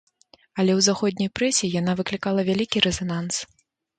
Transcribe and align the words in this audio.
Але 0.59 0.71
ў 0.75 0.79
заходняй 0.87 1.29
прэсе 1.39 1.69
яна 1.79 1.95
выклікала 2.01 2.45
вялікі 2.49 2.83
рэзананс. 2.89 3.35